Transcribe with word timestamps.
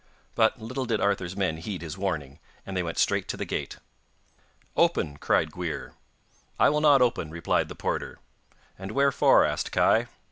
But 0.33 0.59
little 0.59 0.85
did 0.87 0.99
Arthur's 0.99 1.35
men 1.37 1.57
heed 1.57 1.83
his 1.83 1.95
warning, 1.95 2.39
and 2.65 2.75
they 2.75 2.81
went 2.81 2.97
straight 2.97 3.27
to 3.27 3.37
the 3.37 3.45
gate. 3.45 3.77
'Open!' 4.75 5.17
cried 5.17 5.51
Gwrhyr. 5.51 5.91
'I 6.59 6.69
will 6.69 6.81
not 6.81 7.03
open,' 7.03 7.29
replied 7.29 7.69
the 7.69 7.75
porter. 7.75 8.17
'And 8.79 8.93
wherefore?' 8.93 9.45
asked 9.45 9.71
Kai. 9.71 10.07